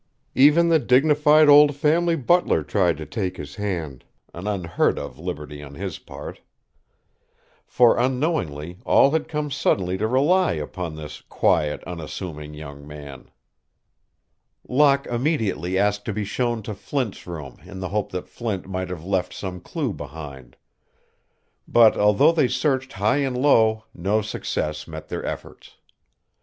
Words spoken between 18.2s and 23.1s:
Flint might have left some clue behind. But, although they searched